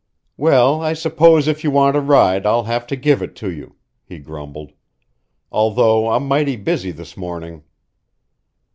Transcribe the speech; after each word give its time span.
"Well, 0.35 0.81
I 0.81 0.93
suppose 0.93 1.47
if 1.47 1.63
you 1.63 1.69
want 1.69 1.95
a 1.95 1.99
ride 1.99 2.43
I'll 2.47 2.63
have 2.63 2.87
to 2.87 2.95
give 2.95 3.21
it 3.21 3.35
to 3.35 3.51
you," 3.51 3.75
he 4.03 4.17
grumbled, 4.17 4.71
"although 5.51 6.09
I'm 6.11 6.27
mighty 6.27 6.55
busy 6.55 6.89
this 6.89 7.15
morning." 7.15 7.61